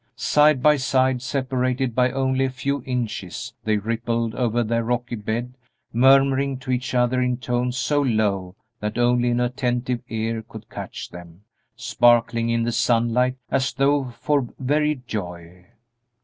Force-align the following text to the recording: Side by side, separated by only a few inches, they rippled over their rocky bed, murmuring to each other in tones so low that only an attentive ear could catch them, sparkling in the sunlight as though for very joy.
Side 0.15 0.63
by 0.63 0.77
side, 0.77 1.21
separated 1.21 1.93
by 1.93 2.09
only 2.11 2.43
a 2.43 2.49
few 2.49 2.81
inches, 2.87 3.53
they 3.63 3.77
rippled 3.77 4.33
over 4.33 4.63
their 4.63 4.83
rocky 4.83 5.13
bed, 5.15 5.53
murmuring 5.93 6.57
to 6.57 6.71
each 6.71 6.95
other 6.95 7.21
in 7.21 7.37
tones 7.37 7.77
so 7.77 8.01
low 8.01 8.55
that 8.79 8.97
only 8.97 9.29
an 9.29 9.39
attentive 9.39 10.01
ear 10.09 10.41
could 10.41 10.71
catch 10.71 11.09
them, 11.11 11.41
sparkling 11.75 12.49
in 12.49 12.63
the 12.63 12.71
sunlight 12.71 13.35
as 13.51 13.73
though 13.73 14.05
for 14.19 14.47
very 14.57 15.03
joy. 15.05 15.67